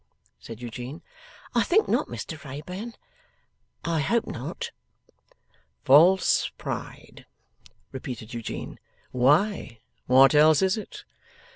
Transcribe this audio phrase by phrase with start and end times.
[0.39, 1.03] said Eugene.
[1.53, 2.95] 'I think not, Mr Wrayburn.
[3.85, 4.71] I hope not.'
[5.83, 7.27] 'False pride!'
[7.91, 8.79] repeated Eugene.
[9.11, 9.77] 'Why,
[10.07, 11.03] what else is it?